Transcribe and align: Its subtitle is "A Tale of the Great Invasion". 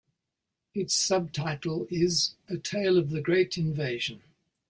Its 0.73 0.95
subtitle 0.95 1.85
is 1.91 2.33
"A 2.49 2.57
Tale 2.57 2.97
of 2.97 3.11
the 3.11 3.21
Great 3.21 3.55
Invasion". 3.55 4.23